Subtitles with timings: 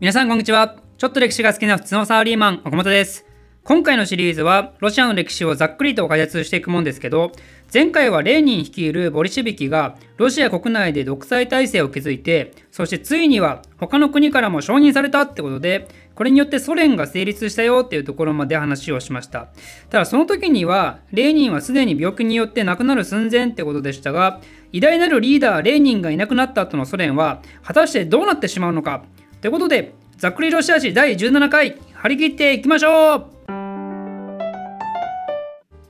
[0.00, 0.74] 皆さんこんにちは。
[0.98, 3.24] ちょっと歴史が好きな普通のサラリーマン、岡本です。
[3.62, 7.30] 今回のシリーズは、ロシアの歴史をざっくりと解説していくもんですけど、
[7.72, 15.86] 前回はレーニン率いるボリシビキがロシア国内で独裁体制を築いて、そしてついには他の国からも承認されたってことで、
[16.16, 19.50] これによってソ連が成立したよっていうところまで話をしました。
[19.90, 24.40] ただその時には、レーニンはすでに病気によって亡くなる寸前ってことでしたが、
[24.72, 29.04] 偉大なるリーダーレーニンがいなくなった後のソ連は、果たしてどうなってしまうのか
[29.44, 33.26] ということで、ざっくりロシア史第17回張り切っていきましょう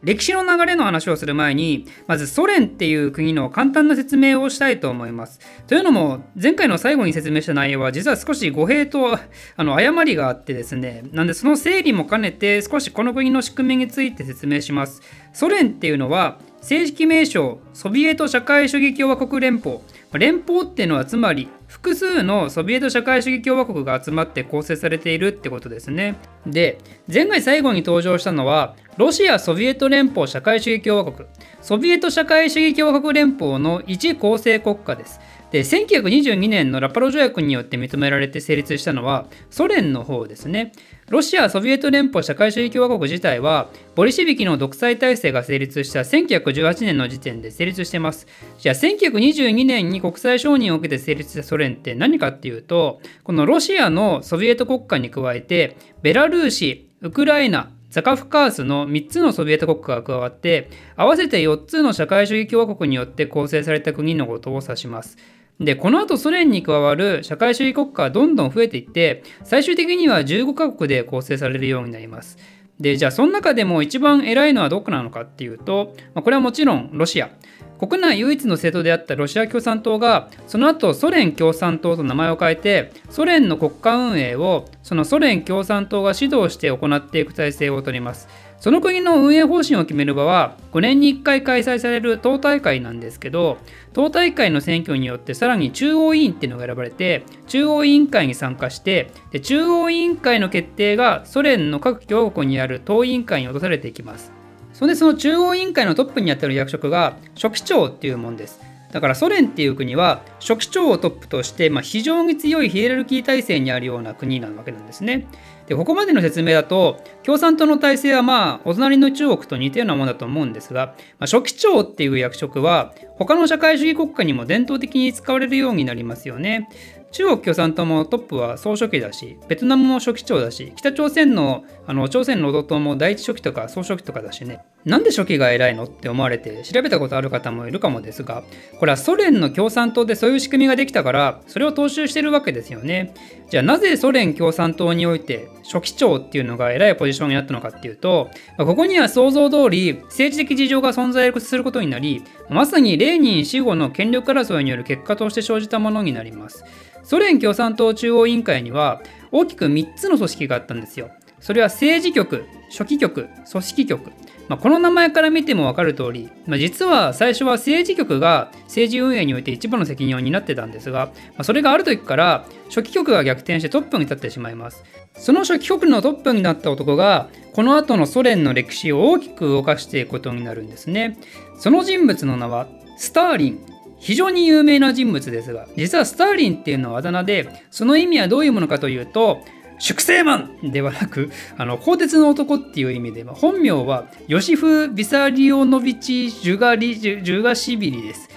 [0.02, 5.38] 歴史の流れの話をする前にまずソ連っていう国の簡単な説明をしたいと思います。
[5.68, 9.14] というのも前回の最後に説明した内容は実は少し語弊と
[9.56, 15.00] あの誤りがあってですねなんでその整理も兼ねて少しこの国の仕組みについて説明します。
[15.32, 19.78] ソ連っていうのは正式名称ソビエト社会主義共和国連邦
[20.18, 26.16] 連邦っていうのはつまり複数のソビエト社会主義共和国が集まって構成されているってことですね。
[26.46, 26.78] で、
[27.12, 31.28] 前回最後に登場したのは、ロシア・ソビエト連邦社会主義共和国、
[31.61, 35.20] ソビエト社会主義共和国連邦の一構成国家です。
[35.55, 40.72] で1922年のラパロ条約によって認められて成立したのはソ連の方ですね。
[41.10, 48.27] ロシア・ソビエト連邦社会主義共和国自体はボリシビキの独裁体制が成立した1918年の時点で成立してます。
[48.58, 65.16] じゃあ1922年に国際承認を受けて成立したソ連って何かっていうとこのロシアのソビエト国家に加えてベラルーシ、ウクライナ、ザカフカースの3つのソビエト国家が加わって合わせて4つの社会主義共和国によって構成された国のことを指します。
[65.60, 72.38] で、この後ソ連に加わる社会主義国家はどんどん増えていって、最終的には15カ国で構成されるようになります。
[72.80, 77.30] で、じゃあその中でも一番偉いのはどこなのかっていうと、まあ、これはもちろんロシア。
[77.78, 88.28] 国内唯一の政党であったロシア共産党がその後ソ連共産党と名前を変えてソ連の国家運営をそのソ連共産党が指導して行っていく体制をとります
[88.64, 93.58] その国の運営方針を決める場は5年に1回開催される党大会なんですけど
[93.92, 104.32] 党大会の選挙によってさらに中央委員っていうのが選ばれて中央委員会に参加してで中央委員会の決定がソ連の各共和国にある党委員会に落とされていきます。
[104.72, 108.62] それでその中央委員会のトップにあたる役職が書記長っていうもんです。
[108.94, 115.27] だからソ連っていう国は書記長をトップとして、まあ、非常に強いヒエラルキー体制にあるような国なわけなんですね。
[115.66, 126.69] でここまでの説明だと共産党の体制はまあお隣の中国と似たようなものだと思うんですが、まあ、書記長っていう役職は他の社会主義国家にも伝統的に使われるようになりますよね。
[127.14, 138.42] 中国共産党もトップは総書記だし、ベトナムも書記長だし、北朝鮮のあの朝鮮労働党も第一書記とか総書記とかだしね、なんで書記が偉いのって思われて調べたことある方もいるかもですが、
[138.80, 143.14] これはソ連の共産党でそういう仕組みができたから、それを踏襲してるわけですよね。
[143.48, 156.64] じゃあなぜソ連共産党において書記長っていうのが偉いポジションになったのかっていうと、ここには想像通り政治的事情が存在することになり、まさにレーニン死後の権力争いによる結果として生じたものになります。
[157.04, 159.00] ソ連共産党中央委員会には
[159.31, 161.10] 大きく3つの組織があったんですよ。
[161.38, 164.10] それは政治局、書記局、組織局。
[164.48, 174.84] まあ、この名前から見ても分かる通り、まあ、実は最初は政治局が政治運営において一番の責任を担ってたんですが、まあ、それがある時から書記局が逆転してトップに立ってしまいます。
[175.16, 181.19] その書記局のトップになった男が、この後のソ連の歴史を大きく動かしていくことになるんですね。
[181.59, 182.66] その人物の名は
[182.98, 189.41] スターリン非常に有名な人物ですが、実はスターリンっていうのはあだ名で、その意味はどういうものかというと、
[189.78, 198.28] 粛清マンではなく、あの、鋼鉄の男っていう意味で、本名はヨシフ・ビサリオノビチ・ジュガリジュガシビリです。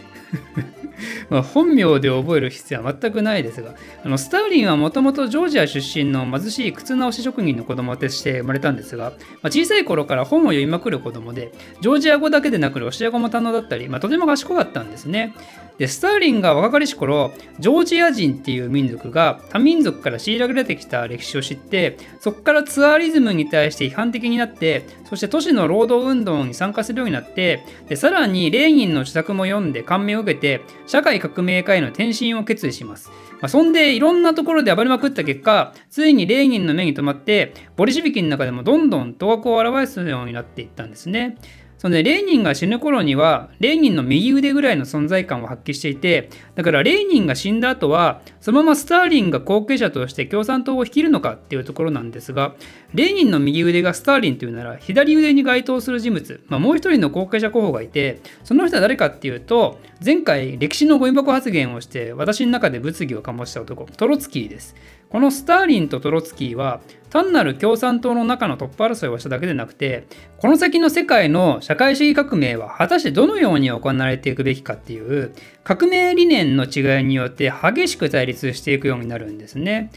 [1.30, 11.52] まあ、本名で覚える必要は全くないですが、あのスターリンはもともとジョージア出身の貧しい靴直し職人の子供として生まれたんですが、まあ、小さい頃から本を読みまくる子供で、
[11.82, 15.34] ジョージア語だけでなくロシア語も堪能だったり、まあ、とても賢かったんですね。
[15.78, 33.10] で、スターリンが若かりし頃、ジョージア人っていう民族が多民族から虐げられてきた歴史を知って、そこからツアーリズムに対して批判的になって、そして都市の労働運動に参加するようになって、でさらにレーニンの著作も読んで感銘を受けて、社会革命家への転身を決意します。
[33.42, 41.38] まあ、そんでいろんなところで暴れまくった結果、ついにレーニンの目に留まって、ボリシビキの中でもどんどん頭角を現すようになっていったんですね。
[41.78, 52.56] そので、レーニンが死ぬ頃には、レーニンの右腕ぐらいの存在感を発揮していて、だからレーニンが死んだ後は、そのままスターリンが後継者として共産党を率いるのかっていうところなんですが、
[52.96, 64.76] レーニンの右腕がスターリンというなら、左腕に該当する人物、まあ、もう一人の後継者候補がいて、その人は誰かっていうと、前回歴史のゴミ箱発言をして、私の中で物議を醸した男、トロツキーです。
[65.10, 70.06] このスターリンとトロツキーは単なる共産党の中のトップ争いをしただけでなくて
[70.38, 75.34] この先の世界の社会主義革命は果たしてどのように行われていくべきかっていう
[75.64, 79.92] 革命理念の違いによって激しく対立していくようになるんですね。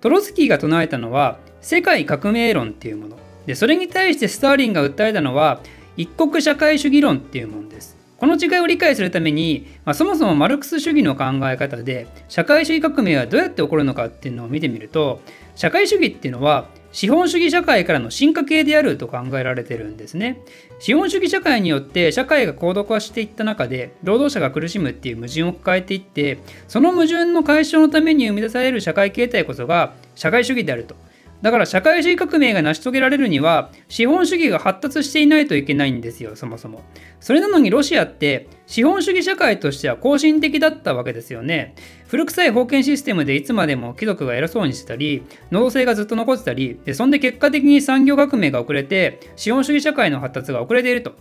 [0.00, 5.60] トロツキーが唱えたのは世界革命論っていうものでそれに対してスターリンが訴えたのは
[5.96, 8.03] 一国社会主義論っていうものです。
[8.24, 15.20] この違いを理解するために、まあ、そもそもマルクス主義の考え方で社会主義革命はどうやって起こるのかっていうのを見てみると
[15.56, 20.40] 社会主義っていうのは資本主義社会からの進化系であると考えられてるんですね。
[20.78, 30.96] 資本主義社会によって社会が高度化していった中で労働者が苦しむっていう矛盾を抱えていってその矛盾の解消のために生み出される社会形態こそが社会主義であると。
[31.44, 36.80] だから社会主義革命が成し遂げられるには資本主義が発達していないといけないんですよそもそも。
[37.20, 41.74] それなのにロシアって資本主義社会としては更新的だったわけですよね。
[42.08, 51.12] 古臭い封建システムでいつまでも貴族が偉そうにしてたり能動性がずっと残ってたりでそんで結果的に産業革命が遅れて資本主義社会の発達が遅れていると。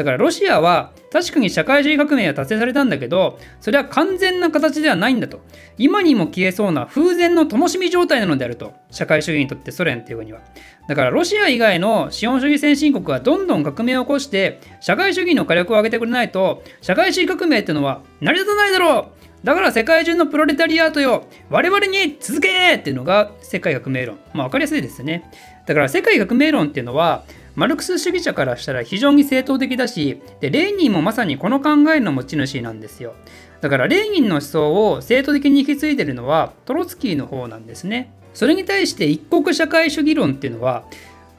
[0.00, 5.40] だからロシアは確かに社会主義革命は達成されたんだけどそれは完全な形ではないんだと。
[5.76, 8.72] 今にも消えそうな風前の灯火状態なのであると。
[8.90, 10.40] 社会主義にとってソ連っていうには。
[10.88, 19.12] だからロシア以外の資本主義先進国はどんどん革命を起こして社会主義の火力を上げてくれないと社会主義革命っていうのは成り立たないだろ
[19.44, 19.46] う。
[19.46, 21.26] だから世界中のプロレタリアートよ。
[21.50, 24.18] 我々に続けっていうのが世界革命論。
[24.32, 25.30] まあ分かりやすいですね。
[25.66, 27.24] だから世界革命論っていうのは
[27.60, 33.12] マルクス主義者からしたら非常に正当的だしでレーニンもまさにこの考えの持ち主なんですよ。
[33.60, 38.14] だからレーニンの思想を正当的に引き継いでるのはトロツキーの方なんですね。
[38.32, 40.86] それに対して一国社会主義論っていうのは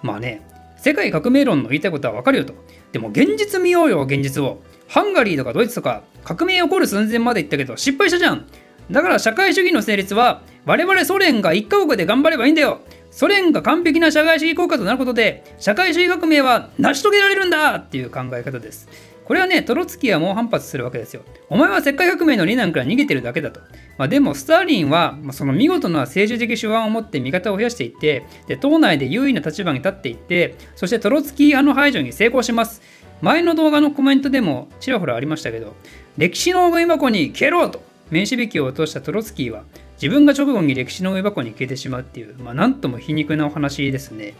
[0.03, 0.43] まあね
[0.77, 2.53] 世界革命論の言いたいことはわかるよと。
[2.91, 4.61] でも現実見ようよ現実を。
[4.87, 8.45] ハンガリーとかドイツとか革命起こる寸前まで行ったけど失敗したじゃん。
[8.91, 12.81] だから社会主義の成立は我々ソ連が一カ国で頑張ればいいんだよ。
[13.11, 18.87] ソ連が完璧な社会主義国家となることで社会主義革命は成し遂げられるんだっていう考え方です。
[19.31, 21.21] これはね、トロツキーは猛反発するわけですよ。
[21.47, 23.61] お前は世界革命の理念から逃げてるだけだと。
[23.97, 32.81] まあ、でも、スターリンは、まあ、その見事な政治的手腕を持って味方を増やしていって、で党内で優位な立場に立っていって、そしてトロツキー派の排除に成功します。
[33.21, 35.75] 前の動画のコメントでもちらほらありましたけど、
[36.17, 39.63] 歴史の大ゴミ箱に蹴ろうと名刺引きを落としたトロツキーは、
[40.01, 44.33] 自分が直後に歴史の上箱に消えてしまうっていう、まあ、なんとも皮肉なお話ですね。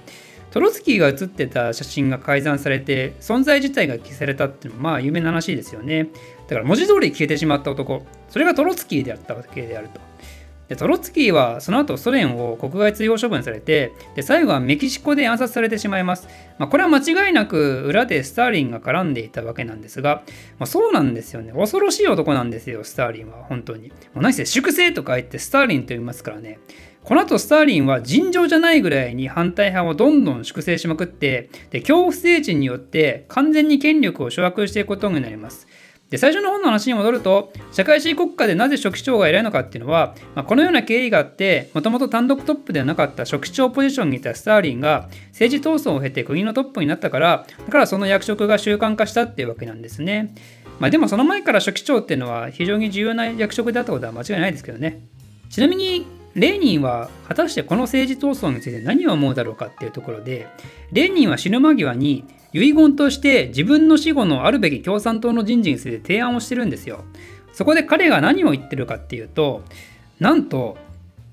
[0.50, 6.08] トロツキーが写ってた写真が改ざんされて、存在自体が消されたっていうのは、まあ有名な話ですよね。
[6.48, 10.11] だから文字通り消えてしまった男、それがトロツキーであったわけであると。
[10.72, 20.24] でトロツキーはその後ソ連を国外追放処分されてで最後はメキシコで暗殺されてしまいます、まあ、これは間違いなく裏でスターリンが絡んでいたわけなんですが、
[20.60, 21.52] まあ、そうなんですよね。
[21.52, 23.90] 恐ろしい男なんですよスターリンは本当に。
[23.90, 26.60] もう何せ粛清とか言ってスターリンと言いますからね。
[27.04, 35.68] この後スターリンは尋常じゃないぐらいに反対派をどんどん粛清しまくってで恐怖政治によって完全に権力を掌握していくことになります。
[36.12, 50.36] で最初の本の話に戻ると社会主義国家でなぜ書記長が偉いのかっていうのは、まあ、このような経緯があってもともと単独トップではなかった書記長ポジションにいたスターリンが政治闘争を経て国のトップになったからだからその役職が習慣化したっていうわけなんですね、
[50.80, 55.02] まあ、でもその前から書記長っていうのは非常に重要な役職だったことは間違いないですけどね。
[55.50, 56.06] ちなみに
[56.36, 60.48] レーニンは果たしてこの政治闘争について何を思うだろうかっていうところで
[60.92, 67.04] レーニンは死ぬ間際に遺言として自分の死後のあるべき共産党の人事について提案をしてるんですよ。
[67.54, 69.64] そこで彼が何を言ってるかっていうと、
[70.20, 70.78] なんと、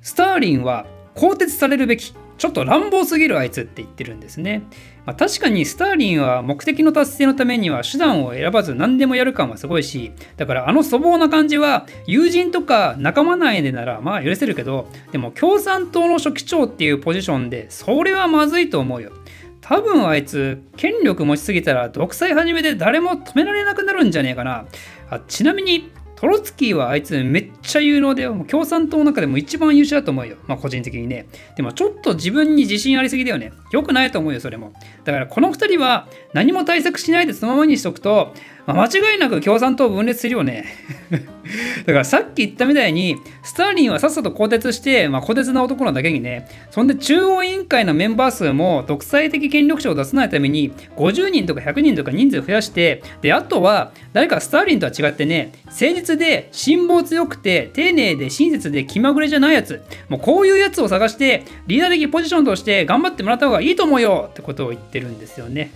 [0.03, 4.63] スターリンは更迭されるべき、ちょっと乱暴すぎるあいつって言ってるんですね。
[5.05, 19.13] まあ、確かにスターリンは目的の達成のためには手段を選ばず何でもやる感はすごいし、だからあの粗暴な感じは友人とか仲間内でならまあ許せるけど、でも共産党の書記長っていうポジションでそれはまずいと思うよ。
[19.61, 24.65] 多分あいつ権力持ちすぎたら独裁始めて誰も止められなくなるんじゃねえかな
[25.11, 25.91] あちなみに
[26.21, 30.37] トロツキーはあいつめっちゃ有能でもう共産党の中でも一番優秀だと思うよ。
[30.49, 31.29] まあ個人的にね。
[31.57, 33.53] でもちょっと自分に自信ありすぎだよね。
[33.71, 34.73] よくないと思うよ、それも。
[35.05, 38.35] だからこの2人は何も対策しないでそのままにしとくと、
[38.69, 40.67] まあ、間違いなく共産党分裂するよね。
[41.87, 65.71] だからさっき言ったみたいに、スターリンはさっさと更迭して、まあ、更迭な男なだけにね、そんで中央委員会のメンバー数も独裁的権力者を出さないために、50人とか100人とか人数増やして、で、あとは、誰かスターリンとは違ってね、誠実で辛抱強くて、丁寧で親切で気まぐれじゃないやつ、もうこういうやつを探して、リーダー的ポジションとして頑張ってもらった方がいいと思うよってことを言ってるんですよね。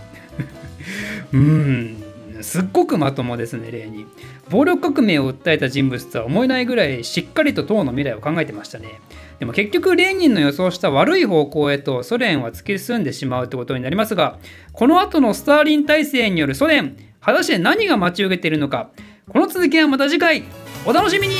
[1.32, 2.11] うん。
[2.42, 4.06] すっごくまともですね、例に。
[4.50, 9.00] 暴力革命を訴えた人物とは思えないぐらいしっかりと党の未来を考えてましたね。
[9.42, 14.38] でも結局レーニンの予想した悪い方向へとソ連は突き進んでしまうってことになりますが
[14.72, 18.90] この後のスターリン体制によるソ連果たして何が待ち受けているのか
[19.28, 20.44] この続きはまた次回
[20.86, 21.34] お楽しみに